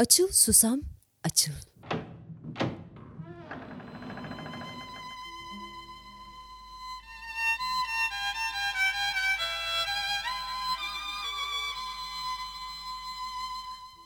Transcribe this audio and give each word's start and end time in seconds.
Açıl 0.00 0.28
susam, 0.32 0.80
açıl. 1.24 1.52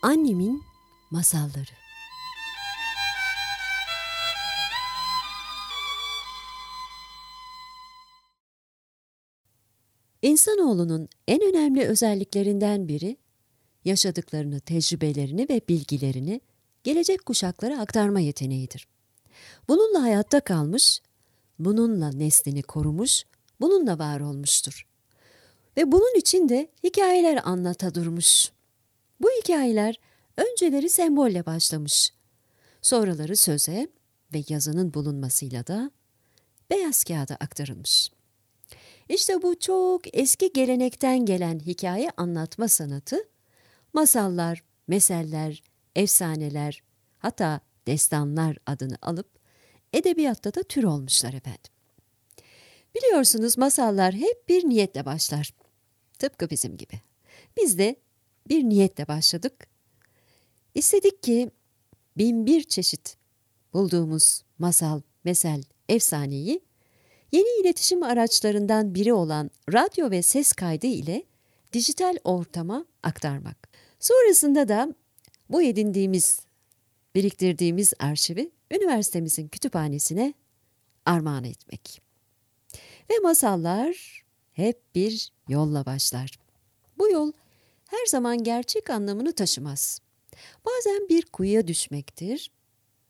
Annemin 0.02 0.62
masalları. 1.10 1.54
İnsanoğlunun 10.22 11.08
en 11.28 11.40
önemli 11.42 11.86
özelliklerinden 11.86 12.88
biri 12.88 13.23
yaşadıklarını, 13.84 14.60
tecrübelerini 14.60 15.46
ve 15.48 15.60
bilgilerini 15.68 16.40
gelecek 16.84 17.26
kuşaklara 17.26 17.80
aktarma 17.80 18.20
yeteneğidir. 18.20 18.88
Bununla 19.68 20.02
hayatta 20.02 20.40
kalmış, 20.40 21.00
bununla 21.58 22.12
neslini 22.12 22.62
korumuş, 22.62 23.24
bununla 23.60 23.98
var 23.98 24.20
olmuştur. 24.20 24.86
Ve 25.76 25.92
bunun 25.92 26.18
için 26.18 26.48
de 26.48 26.70
hikayeler 26.84 27.40
anlata 27.44 27.94
durmuş. 27.94 28.52
Bu 29.20 29.28
hikayeler 29.42 30.00
önceleri 30.36 30.90
sembolle 30.90 31.46
başlamış. 31.46 32.12
Sonraları 32.82 33.36
söze 33.36 33.88
ve 34.34 34.44
yazının 34.48 34.94
bulunmasıyla 34.94 35.66
da 35.66 35.90
beyaz 36.70 37.04
kağıda 37.04 37.34
aktarılmış. 37.34 38.10
İşte 39.08 39.42
bu 39.42 39.58
çok 39.58 40.16
eski 40.16 40.52
gelenekten 40.52 41.26
gelen 41.26 41.58
hikaye 41.60 42.10
anlatma 42.16 42.68
sanatı, 42.68 43.16
masallar, 43.94 44.62
meseller, 44.88 45.62
efsaneler, 45.96 46.82
hatta 47.18 47.60
destanlar 47.86 48.56
adını 48.66 48.96
alıp 49.02 49.28
edebiyatta 49.92 50.54
da 50.54 50.62
tür 50.62 50.84
olmuşlar 50.84 51.32
efendim. 51.32 51.72
Biliyorsunuz 52.94 53.58
masallar 53.58 54.14
hep 54.14 54.48
bir 54.48 54.68
niyetle 54.68 55.04
başlar. 55.04 55.54
Tıpkı 56.18 56.50
bizim 56.50 56.76
gibi. 56.76 57.00
Biz 57.56 57.78
de 57.78 57.96
bir 58.48 58.64
niyetle 58.64 59.08
başladık. 59.08 59.66
İstedik 60.74 61.22
ki 61.22 61.50
bin 62.18 62.46
bir 62.46 62.62
çeşit 62.62 63.16
bulduğumuz 63.72 64.42
masal, 64.58 65.00
mesel, 65.24 65.62
efsaneyi 65.88 66.60
yeni 67.32 67.60
iletişim 67.60 68.02
araçlarından 68.02 68.94
biri 68.94 69.12
olan 69.12 69.50
radyo 69.72 70.10
ve 70.10 70.22
ses 70.22 70.52
kaydı 70.52 70.86
ile 70.86 71.24
dijital 71.72 72.16
ortama 72.24 72.86
aktarmak. 73.02 73.68
Sonrasında 74.04 74.68
da 74.68 74.94
bu 75.50 75.62
edindiğimiz, 75.62 76.40
biriktirdiğimiz 77.14 77.92
arşivi 77.98 78.50
üniversitemizin 78.70 79.48
kütüphanesine 79.48 80.34
armağan 81.06 81.44
etmek. 81.44 82.02
Ve 83.10 83.18
masallar 83.22 84.22
hep 84.52 84.94
bir 84.94 85.32
yolla 85.48 85.86
başlar. 85.86 86.38
Bu 86.98 87.10
yol 87.10 87.32
her 87.88 88.06
zaman 88.06 88.42
gerçek 88.44 88.90
anlamını 88.90 89.32
taşımaz. 89.32 90.00
Bazen 90.66 91.08
bir 91.08 91.22
kuyuya 91.22 91.66
düşmektir, 91.66 92.50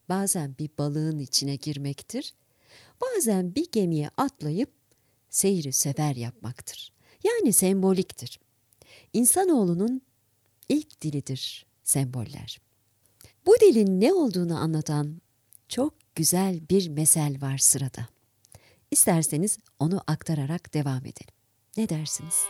bazen 0.09 0.55
bir 0.59 0.71
balığın 0.79 1.19
içine 1.19 1.57
girmektir, 1.57 2.35
bazen 3.01 3.55
bir 3.55 3.73
gemiye 3.73 4.11
atlayıp 4.17 4.71
seyri 5.31 5.73
sefer 5.73 6.17
yapmaktır. 6.17 6.93
Yani 7.25 7.53
semboliktir. 7.53 8.41
İnsanoğlunun 9.13 10.03
ilk 10.69 11.01
dilidir 11.01 11.67
semboller. 11.85 12.61
Bu 13.47 13.55
dilin 13.61 14.01
ne 14.01 14.13
olduğunu 14.13 14.59
anlatan 14.59 15.21
çok 15.69 15.95
güzel 16.15 16.69
bir 16.71 16.89
mesel 16.89 17.41
var 17.41 17.59
sırada. 17.59 18.09
İsterseniz 18.91 19.59
onu 19.79 20.01
aktararak 20.07 20.75
devam 20.75 21.01
edelim. 21.01 21.35
Ne 21.77 21.89
dersiniz? 21.89 22.45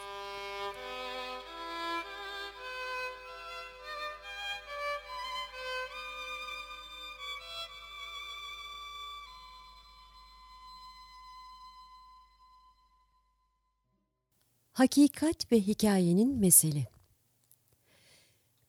Hakikat 14.72 15.53
ve 15.53 15.61
hikayenin 15.61 16.38
meseli. 16.38 16.94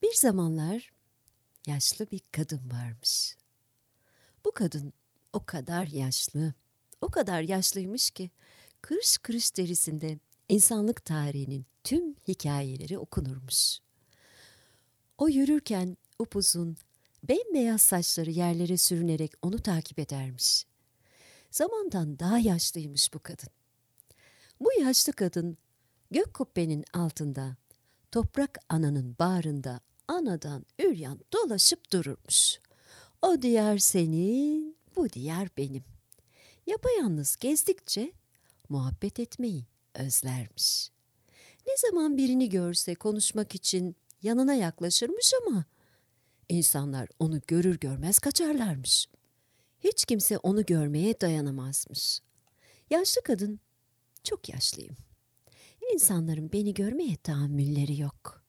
Bir 0.05 0.13
zamanlar 0.13 0.91
yaşlı 1.67 2.11
bir 2.11 2.21
kadın 2.31 2.71
varmış. 2.71 3.37
Bu 4.45 4.51
kadın 4.51 4.93
o 5.33 5.45
kadar 5.45 5.87
yaşlı, 5.87 6.53
o 7.01 7.09
kadar 7.09 7.41
yaşlıymış 7.41 8.11
ki 8.11 8.31
kırış 8.81 9.17
kırış 9.17 9.57
derisinde 9.57 10.19
insanlık 10.49 11.05
tarihinin 11.05 11.65
tüm 11.83 12.15
hikayeleri 12.27 12.97
okunurmuş. 12.97 13.79
O 15.17 15.29
yürürken 15.29 15.97
upuzun, 16.19 16.77
bembeyaz 17.23 17.81
saçları 17.81 18.31
yerlere 18.31 18.77
sürünerek 18.77 19.31
onu 19.41 19.59
takip 19.59 19.99
edermiş. 19.99 20.65
Zamandan 21.51 22.19
daha 22.19 22.39
yaşlıymış 22.39 23.13
bu 23.13 23.19
kadın. 23.19 23.49
Bu 24.59 24.69
yaşlı 24.79 25.13
kadın 25.13 25.57
gök 26.11 26.33
kubbenin 26.33 26.85
altında, 26.93 27.55
toprak 28.11 28.57
ananın 28.69 29.15
bağrında 29.19 29.79
anadan 30.07 30.65
üryan 30.79 31.19
dolaşıp 31.33 31.91
dururmuş. 31.91 32.59
O 33.21 33.41
diyar 33.41 33.77
senin, 33.77 34.77
bu 34.95 35.09
diyar 35.09 35.49
benim. 35.57 35.83
Yapayalnız 36.67 37.35
gezdikçe 37.35 38.11
muhabbet 38.69 39.19
etmeyi 39.19 39.65
özlermiş. 39.95 40.91
Ne 41.67 41.77
zaman 41.77 42.17
birini 42.17 42.49
görse 42.49 42.95
konuşmak 42.95 43.55
için 43.55 43.95
yanına 44.21 44.53
yaklaşırmış 44.53 45.31
ama 45.41 45.65
insanlar 46.49 47.09
onu 47.19 47.41
görür 47.47 47.79
görmez 47.79 48.19
kaçarlarmış. 48.19 49.07
Hiç 49.79 50.05
kimse 50.05 50.37
onu 50.37 50.65
görmeye 50.65 51.21
dayanamazmış. 51.21 52.19
Yaşlı 52.89 53.21
kadın, 53.21 53.59
çok 54.23 54.49
yaşlıyım. 54.49 54.95
İnsanların 55.93 56.51
beni 56.53 56.73
görmeye 56.73 57.15
tahammülleri 57.17 58.01
yok. 58.01 58.44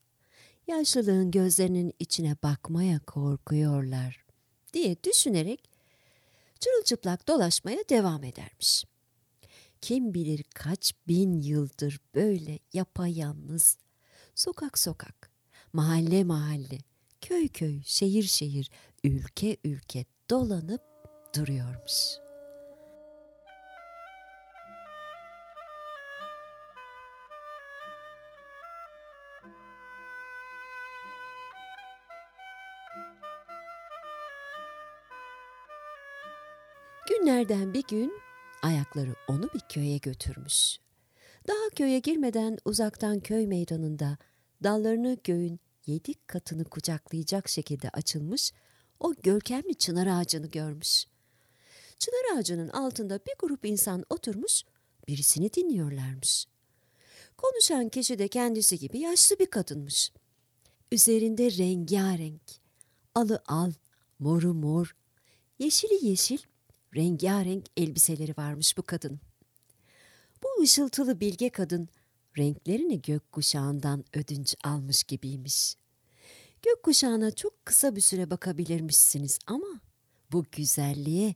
Yaşlılığın 0.66 1.31
gözlerinin 1.31 1.94
içine 1.99 2.37
bakmaya 2.43 2.99
korkuyorlar 2.99 4.25
diye 4.72 4.97
düşünerek 5.04 5.71
çırılçıplak 6.60 7.28
dolaşmaya 7.28 7.88
devam 7.88 8.25
edermiş. 8.25 8.84
Kim 9.81 10.15
bilir 10.15 10.44
kaç 10.55 10.94
bin 11.09 11.41
yıldır 11.41 12.00
böyle 12.15 12.59
yapayalnız, 12.72 13.78
sokak 14.34 14.78
sokak, 14.78 15.31
mahalle 15.72 16.25
mahalle, 16.25 16.78
köy 17.21 17.49
köy, 17.49 17.82
şehir 17.84 18.22
şehir, 18.22 18.71
ülke 19.05 19.56
ülke 19.65 20.05
dolanıp 20.31 20.82
duruyormuş.'' 21.37 22.25
Günlerden 37.09 37.75
bir 37.75 37.83
gün 37.83 38.12
ayakları 38.62 39.15
onu 39.28 39.49
bir 39.55 39.61
köye 39.69 39.99
götürmüş. 39.99 40.78
Daha 41.49 41.71
köye 41.77 41.99
girmeden 41.99 42.59
uzaktan 42.65 43.21
köy 43.21 43.47
meydanında 43.47 44.19
dallarını 44.62 45.19
göğün 45.25 45.61
yedi 45.87 46.14
katını 46.26 46.64
kucaklayacak 46.64 47.49
şekilde 47.49 47.91
açılmış 47.91 48.53
o 49.00 49.14
görkemli 49.23 49.75
çınar 49.75 50.06
ağacını 50.06 50.47
görmüş. 50.47 51.05
Çınar 51.99 52.38
ağacının 52.38 52.69
altında 52.69 53.19
bir 53.19 53.35
grup 53.38 53.64
insan 53.64 54.05
oturmuş 54.11 54.62
birisini 55.09 55.52
dinliyorlarmış. 55.52 56.47
Konuşan 57.37 57.88
kişi 57.88 58.19
de 58.19 58.29
kendisi 58.29 58.79
gibi 58.79 58.99
yaşlı 58.99 59.38
bir 59.38 59.47
kadınmış. 59.47 60.12
Üzerinde 60.93 61.50
rengarenk, 61.50 62.43
alı 63.14 63.43
al, 63.47 63.73
moru 64.19 64.55
mor, 64.55 64.97
yeşili 65.59 66.06
yeşil 66.06 66.38
rengarenk 66.96 67.64
elbiseleri 67.76 68.34
varmış 68.37 68.76
bu 68.78 68.82
kadın. 68.82 69.20
Bu 70.43 70.62
ışıltılı 70.62 71.20
bilge 71.20 71.50
kadın 71.50 71.88
renklerini 72.38 73.02
gökkuşağından 73.02 74.04
ödünç 74.14 74.54
almış 74.64 75.04
gibiymiş. 75.04 75.76
Gökkuşağına 76.62 77.31
çok 77.31 77.66
kısa 77.66 77.96
bir 77.96 78.00
süre 78.00 78.31
bakabilirmişsiniz 78.31 79.38
ama 79.46 79.81
bu 80.32 80.44
güzelliğe 80.52 81.34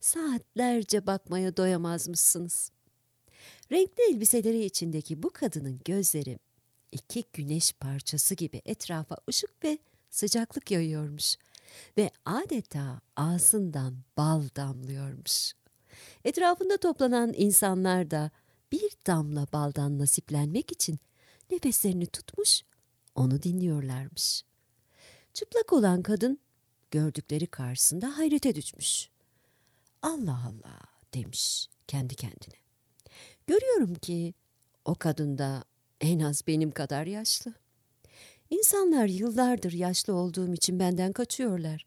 saatlerce 0.00 1.06
bakmaya 1.06 1.56
doyamazmışsınız. 1.56 2.70
Renkli 3.72 4.02
elbiseleri 4.10 4.64
içindeki 4.64 5.22
bu 5.22 5.30
kadının 5.30 5.80
gözleri 5.84 6.38
iki 6.92 7.24
güneş 7.32 7.72
parçası 7.72 8.34
gibi 8.34 8.62
etrafa 8.64 9.16
ışık 9.28 9.64
ve 9.64 9.78
sıcaklık 10.10 10.70
yayıyormuş 10.70 11.36
ve 11.98 12.10
adeta 12.24 13.00
ağzından 13.16 13.96
bal 14.16 14.42
damlıyormuş. 14.56 15.52
Etrafında 16.24 16.76
toplanan 16.76 17.32
insanlar 17.36 18.10
da 18.10 18.30
bir 18.72 18.90
damla 19.06 19.46
baldan 19.52 19.98
nasiplenmek 19.98 20.72
için 20.72 20.98
nefeslerini 21.50 22.06
tutmuş, 22.06 22.62
onu 23.14 23.42
dinliyorlarmış. 23.42 24.42
Çıplak 25.34 25.72
olan 25.72 26.02
kadın 26.02 26.38
gördükleri 26.90 27.46
karşısında 27.46 28.18
hayrete 28.18 28.54
düşmüş. 28.54 29.08
Allah 30.02 30.40
Allah 30.46 30.80
demiş 31.14 31.68
kendi 31.88 32.14
kendine. 32.14 32.54
Görüyorum 33.46 33.94
ki 33.94 34.34
o 34.84 34.94
kadın 34.94 35.38
da 35.38 35.64
en 36.00 36.20
az 36.20 36.46
benim 36.46 36.70
kadar 36.70 37.06
yaşlı. 37.06 37.54
İnsanlar 38.52 39.06
yıllardır 39.06 39.72
yaşlı 39.72 40.14
olduğum 40.14 40.54
için 40.54 40.78
benden 40.78 41.12
kaçıyorlar. 41.12 41.86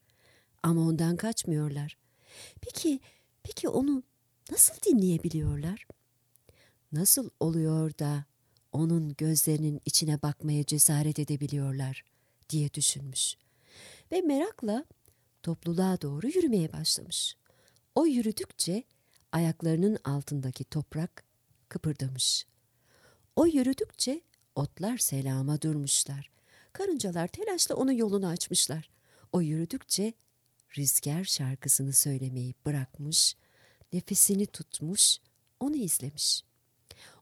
Ama 0.64 0.82
ondan 0.82 1.16
kaçmıyorlar. 1.16 1.98
Peki, 2.62 3.00
peki 3.44 3.70
onu 3.70 4.04
nasıl 4.52 4.74
dinleyebiliyorlar? 4.86 5.88
Nasıl 6.92 7.30
oluyor 7.40 7.98
da 8.00 8.26
onun 8.72 9.14
gözlerinin 9.18 9.82
içine 9.86 10.22
bakmaya 10.22 10.66
cesaret 10.66 11.20
edebiliyorlar 11.20 12.04
diye 12.50 12.74
düşünmüş. 12.74 13.36
Ve 14.12 14.22
merakla 14.22 14.86
topluluğa 15.44 16.02
doğru 16.02 16.28
yürümeye 16.28 16.74
başlamış. 16.74 17.36
O 17.96 18.06
yürüdükçe 18.06 18.84
ayaklarının 19.32 19.98
altındaki 20.04 20.64
toprak 20.64 21.24
kıpırdamış. 21.70 22.46
O 23.36 23.46
yürüdükçe 23.46 24.22
otlar 24.56 24.98
selama 24.98 25.62
durmuşlar. 25.62 26.35
Karıncalar 26.76 27.28
telaşla 27.28 27.76
onun 27.76 27.92
yolunu 27.92 28.28
açmışlar. 28.28 28.90
O 29.32 29.42
yürüdükçe 29.42 30.14
rüzgar 30.78 31.24
şarkısını 31.24 31.94
söylemeyi 31.94 32.54
bırakmış, 32.66 33.36
nefesini 33.94 34.46
tutmuş, 34.46 35.18
onu 35.60 35.76
izlemiş. 35.76 36.44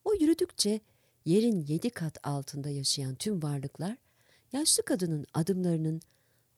O 0.06 0.14
yürüdükçe 0.14 0.82
yerin 1.26 1.66
yedi 1.68 1.90
kat 1.90 2.28
altında 2.28 2.70
yaşayan 2.70 3.16
tüm 3.16 3.44
varlıklar, 3.44 3.98
yaşlı 4.54 4.84
kadının 4.86 5.26
adımlarının 5.34 6.02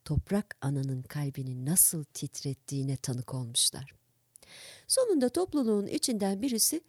toprak 0.06 0.58
ananın 0.62 1.02
kalbini 1.02 1.66
nasıl 1.66 2.04
titrettiğine 2.04 2.98
tanık 2.98 3.34
olmuşlar. 3.34 3.96
Sonunda 4.88 5.30
topluluğun 5.30 5.88
içinden 5.88 6.42
birisi 6.42 6.82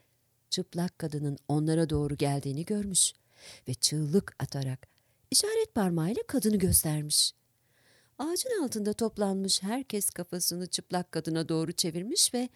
çıplak 0.51 0.99
kadının 0.99 1.39
onlara 1.49 1.91
doğru 1.91 2.17
geldiğini 2.17 2.65
görmüş 2.65 3.13
ve 3.69 3.75
çığlık 3.75 4.37
atarak 4.39 4.96
işaret 5.31 5.75
parmağıyla 5.75 6.23
kadını 6.23 6.57
göstermiş. 6.57 7.33
Ağacın 8.19 8.63
altında 8.63 8.93
toplanmış 8.93 9.63
herkes 9.63 10.11
kafasını 10.11 10.67
çıplak 10.67 11.13
kadına 11.13 11.49
doğru 11.49 11.73
çevirmiş 11.73 12.35
ve 12.35 12.49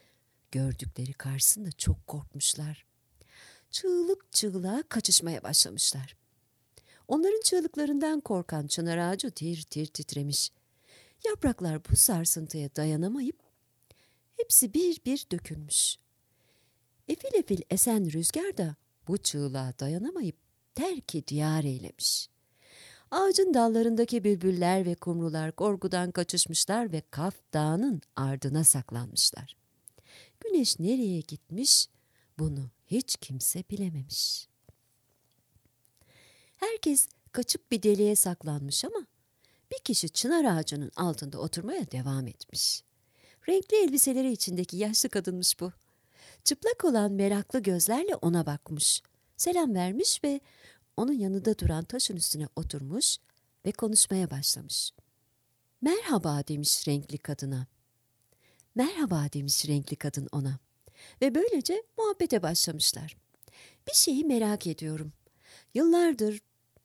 gördükleri 0.52 1.12
karşısında 1.12 1.72
çok 1.72 2.06
korkmuşlar. 2.06 2.86
Çığlık 3.70 4.32
çığlığa 4.32 4.82
kaçışmaya 4.88 5.42
başlamışlar. 5.42 6.16
Onların 7.08 7.40
çığlıklarından 7.44 8.20
korkan 8.20 8.66
çınar 8.66 8.98
ağacı 8.98 9.30
tir 9.30 9.62
tir 9.62 9.86
titremiş. 9.86 10.52
Yapraklar 11.24 11.80
bu 11.90 11.96
sarsıntıya 11.96 12.76
dayanamayıp 12.76 13.36
hepsi 14.36 14.74
bir 14.74 15.00
bir 15.06 15.26
dökülmüş. 15.32 15.96
Efil 17.08 17.34
efil 17.34 17.60
esen 17.70 18.12
rüzgar 18.12 18.56
da 18.56 18.76
bu 19.08 19.18
çığlığa 19.18 19.74
dayanamayıp 19.80 20.36
terki 20.74 21.26
diyar 21.26 21.64
eylemiş. 21.64 22.28
Ağacın 23.10 23.54
dallarındaki 23.54 24.24
bülbüller 24.24 24.86
ve 24.86 24.94
kumrular 24.94 25.52
korkudan 25.52 26.10
kaçışmışlar 26.10 26.92
ve 26.92 27.02
Kaf 27.10 27.34
Dağı'nın 27.52 28.02
ardına 28.16 28.64
saklanmışlar. 28.64 29.56
Güneş 30.40 30.78
nereye 30.78 31.20
gitmiş 31.20 31.86
bunu 32.38 32.70
hiç 32.86 33.16
kimse 33.16 33.64
bilememiş. 33.70 34.48
Herkes 36.56 37.08
kaçıp 37.32 37.70
bir 37.70 37.82
deliğe 37.82 38.16
saklanmış 38.16 38.84
ama 38.84 39.06
bir 39.72 39.78
kişi 39.78 40.08
çınar 40.08 40.44
ağacının 40.44 40.90
altında 40.96 41.38
oturmaya 41.38 41.90
devam 41.90 42.26
etmiş. 42.26 42.82
Renkli 43.48 43.76
elbiseleri 43.76 44.32
içindeki 44.32 44.76
yaşlı 44.76 45.08
kadınmış 45.08 45.60
bu. 45.60 45.72
Çıplak 46.44 46.84
olan 46.84 47.12
meraklı 47.12 47.62
gözlerle 47.62 48.16
ona 48.16 48.46
bakmış. 48.46 49.02
Selam 49.36 49.74
vermiş 49.74 50.24
ve 50.24 50.40
onun 50.96 51.12
yanında 51.12 51.58
duran 51.58 51.84
taşın 51.84 52.16
üstüne 52.16 52.48
oturmuş 52.56 53.16
ve 53.66 53.72
konuşmaya 53.72 54.30
başlamış. 54.30 54.90
Merhaba 55.82 56.42
demiş 56.48 56.88
renkli 56.88 57.18
kadına. 57.18 57.66
Merhaba 58.74 59.28
demiş 59.32 59.68
renkli 59.68 59.96
kadın 59.96 60.28
ona. 60.32 60.58
Ve 61.22 61.34
böylece 61.34 61.82
muhabbete 61.98 62.42
başlamışlar. 62.42 63.16
Bir 63.88 63.94
şeyi 63.94 64.24
merak 64.24 64.66
ediyorum. 64.66 65.12
Yıllardır 65.74 66.40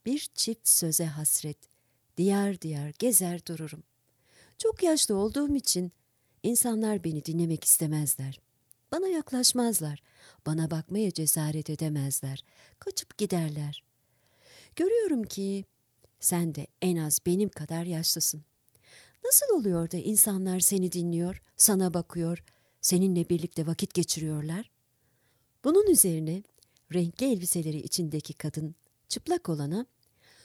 bir 0.06 0.30
çift 0.36 0.68
söze 0.68 1.06
hasret, 1.06 1.58
diyar 2.18 2.62
diyar 2.62 2.92
gezer 3.00 3.46
dururum. 3.46 3.84
Çok 4.58 4.84
yaşlı 4.84 5.16
olduğum 5.16 5.56
için 5.56 5.92
insanlar 6.44 7.04
beni 7.04 7.26
dinlemek 7.26 7.64
istemezler. 7.64 8.40
Bana 8.92 9.08
yaklaşmazlar, 9.08 10.02
bana 10.46 10.72
bakmaya 10.72 11.12
cesaret 11.12 11.70
edemezler, 11.70 12.44
kaçıp 12.80 13.18
giderler. 13.18 13.84
Görüyorum 14.76 15.24
ki 15.24 15.66
sen 16.20 16.56
de 16.56 16.68
en 16.82 16.98
az 16.98 17.20
benim 17.26 17.50
kadar 17.50 17.84
yaşlısın. 17.84 18.44
Nasıl 19.26 19.46
oluyor 19.56 19.92
da 19.92 19.98
insanlar 19.98 20.60
seni 20.60 20.92
dinliyor, 20.92 21.42
sana 21.58 21.94
bakıyor, 21.94 22.44
seninle 22.82 23.30
birlikte 23.30 23.68
vakit 23.68 23.94
geçiriyorlar? 23.94 24.72
Bunun 25.64 25.92
üzerine 25.92 26.44
renkli 26.94 27.32
elbiseleri 27.32 27.78
içindeki 27.78 28.34
kadın 28.34 28.76
çıplak 29.10 29.50
olana 29.50 29.86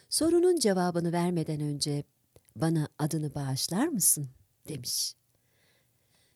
sorunun 0.08 0.58
cevabını 0.58 1.12
vermeden 1.12 1.60
önce 1.60 2.04
bana 2.56 2.88
adını 2.98 3.34
bağışlar 3.34 3.88
mısın 3.88 4.28
demiş. 4.68 5.14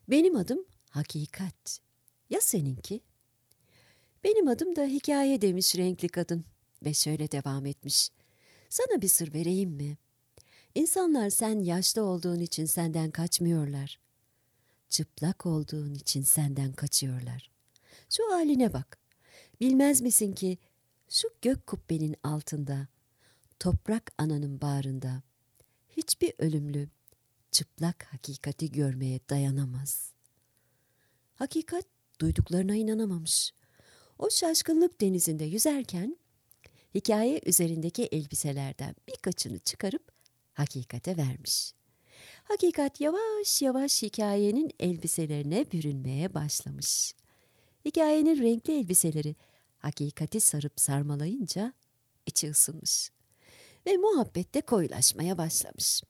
Benim 0.08 0.36
adım 0.36 0.64
Hakikat. 0.90 1.80
Ya 2.30 2.40
seninki? 2.40 3.00
Benim 4.24 4.48
adım 4.48 4.76
da 4.76 4.84
hikaye 4.84 5.40
demiş 5.40 5.76
renkli 5.76 6.08
kadın 6.08 6.44
ve 6.84 6.94
şöyle 6.94 7.30
devam 7.32 7.66
etmiş. 7.66 8.10
Sana 8.68 9.02
bir 9.02 9.08
sır 9.08 9.34
vereyim 9.34 9.70
mi? 9.70 9.96
İnsanlar 10.74 11.30
sen 11.30 11.58
yaşlı 11.60 12.02
olduğun 12.02 12.40
için 12.40 12.64
senden 12.64 13.10
kaçmıyorlar. 13.10 14.00
Çıplak 14.88 15.46
olduğun 15.46 15.94
için 15.94 16.22
senden 16.22 16.72
kaçıyorlar. 16.72 17.50
Şu 18.10 18.32
haline 18.32 18.72
bak. 18.72 18.98
Bilmez 19.60 20.00
misin 20.00 20.32
ki 20.32 20.58
şu 21.08 21.28
gök 21.42 21.66
kubbenin 21.66 22.16
altında, 22.22 22.88
toprak 23.58 24.12
ananın 24.18 24.60
bağrında 24.60 25.22
hiçbir 25.88 26.32
ölümlü 26.38 26.88
çıplak 27.50 28.04
hakikati 28.04 28.72
görmeye 28.72 29.20
dayanamaz. 29.30 30.12
Hakikat 31.34 31.84
duyduklarına 32.20 32.74
inanamamış. 32.74 33.54
O 34.18 34.30
şaşkınlık 34.30 35.00
denizinde 35.00 35.44
yüzerken 35.44 36.16
hikaye 36.94 37.40
üzerindeki 37.46 38.02
elbiselerden 38.02 38.94
birkaçını 39.08 39.58
çıkarıp 39.58 40.12
hakikate 40.52 41.16
vermiş. 41.16 41.72
Hakikat 42.44 43.00
yavaş 43.00 43.62
yavaş 43.62 44.02
hikayenin 44.02 44.70
elbiselerine 44.80 45.70
bürünmeye 45.72 46.34
başlamış. 46.34 47.14
Hikayenin 47.84 48.42
renkli 48.42 48.78
elbiseleri 48.78 49.36
hakikati 49.78 50.40
sarıp 50.40 50.80
sarmalayınca 50.80 51.72
içi 52.26 52.50
ısınmış 52.50 53.10
ve 53.86 53.96
muhabbette 53.96 54.60
koyulaşmaya 54.60 55.38
başlamış. 55.38 56.02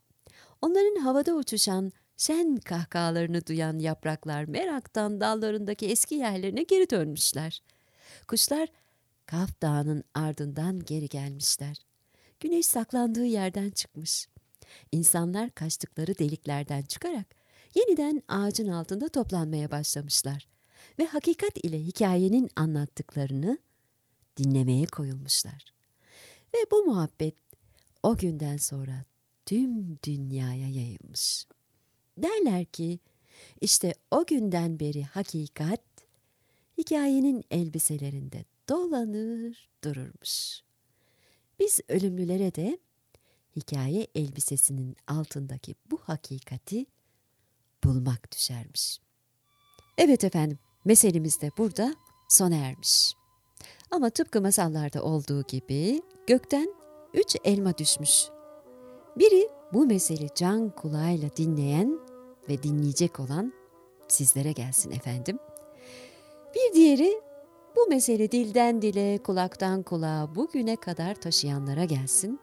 Onların 0.62 1.00
havada 1.00 1.34
uçuşan 1.34 1.92
şen 2.16 2.56
kahkahalarını 2.56 3.46
duyan 3.46 3.78
yapraklar 3.78 4.44
meraktan 4.44 5.20
dallarındaki 5.20 5.86
eski 5.86 6.14
yerlerine 6.14 6.62
geri 6.62 6.90
dönmüşler. 6.90 7.62
Kuşlar 8.28 8.68
Kaf 9.26 9.62
Dağı'nın 9.62 10.04
ardından 10.14 10.84
geri 10.84 11.08
gelmişler. 11.08 11.76
Güneş 12.40 12.66
saklandığı 12.66 13.24
yerden 13.24 13.70
çıkmış. 13.70 14.28
İnsanlar 14.92 15.50
kaçtıkları 15.50 16.18
deliklerden 16.18 16.82
çıkarak 16.82 17.26
yeniden 17.74 18.22
ağacın 18.28 18.68
altında 18.68 19.08
toplanmaya 19.08 19.70
başlamışlar 19.70 20.48
ve 20.98 21.04
hakikat 21.04 21.64
ile 21.64 21.80
hikayenin 21.80 22.50
anlattıklarını 22.56 23.58
dinlemeye 24.36 24.86
koyulmuşlar. 24.86 25.64
Ve 26.54 26.58
bu 26.70 26.84
muhabbet 26.84 27.34
o 28.02 28.16
günden 28.16 28.56
sonra 28.56 29.04
tüm 29.46 29.98
dünyaya 30.02 30.68
yayılmış. 30.68 31.46
Derler 32.18 32.64
ki 32.64 32.98
işte 33.60 33.94
o 34.10 34.26
günden 34.26 34.80
beri 34.80 35.02
hakikat 35.02 35.80
hikayenin 36.78 37.44
elbiselerinde 37.50 38.44
dolanır 38.68 39.68
dururmuş. 39.84 40.60
Biz 41.58 41.80
ölümlülere 41.88 42.54
de 42.54 42.78
hikaye 43.56 44.06
elbisesinin 44.14 44.96
altındaki 45.06 45.74
bu 45.90 45.96
hakikati 45.96 46.86
bulmak 47.84 48.32
düşermiş. 48.32 48.98
Evet 49.98 50.24
efendim, 50.24 50.58
meselemiz 50.84 51.40
de 51.40 51.50
burada 51.58 51.94
sona 52.28 52.56
ermiş. 52.56 53.12
Ama 53.90 54.10
tıpkı 54.10 54.40
masallarda 54.40 55.02
olduğu 55.02 55.42
gibi 55.42 56.02
gökten 56.26 56.74
üç 57.14 57.36
elma 57.44 57.78
düşmüş. 57.78 58.24
Biri 59.16 59.48
bu 59.72 59.86
meseli 59.86 60.28
can 60.34 60.70
kulağıyla 60.70 61.36
dinleyen 61.36 61.98
ve 62.48 62.62
dinleyecek 62.62 63.20
olan 63.20 63.52
sizlere 64.08 64.52
gelsin 64.52 64.90
efendim. 64.90 65.38
Bir 66.54 66.74
diğeri 66.74 67.20
bu 67.76 67.86
mesele 67.88 68.32
dilden 68.32 68.82
dile, 68.82 69.18
kulaktan 69.18 69.82
kulağa 69.82 70.34
bugüne 70.34 70.76
kadar 70.76 71.14
taşıyanlara 71.14 71.84
gelsin. 71.84 72.40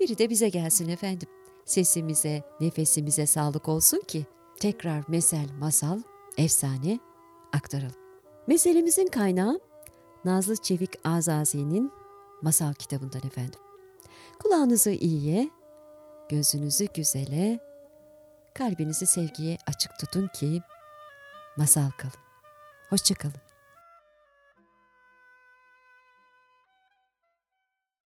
Biri 0.00 0.18
de 0.18 0.30
bize 0.30 0.48
gelsin 0.48 0.88
efendim. 0.88 1.28
Sesimize, 1.64 2.42
nefesimize 2.60 3.26
sağlık 3.26 3.68
olsun 3.68 4.00
ki 4.08 4.26
tekrar 4.60 5.04
mesel, 5.08 5.46
masal, 5.60 5.98
efsane 6.36 6.98
aktaralım. 7.52 7.96
Meselemizin 8.46 9.06
kaynağı 9.06 9.60
Nazlı 10.24 10.56
Çevik 10.56 10.90
Azazi'nin 11.04 11.92
masal 12.42 12.74
kitabından 12.74 13.22
efendim. 13.26 13.60
Kulağınızı 14.42 14.90
iyiye, 14.90 15.50
gözünüzü 16.28 16.86
güzele, 16.94 17.58
kalbinizi 18.54 19.06
sevgiye 19.06 19.58
açık 19.66 19.98
tutun 19.98 20.28
ki 20.34 20.60
masal 21.56 21.90
kalın. 21.98 22.14
Hoşçakalın. 22.90 23.49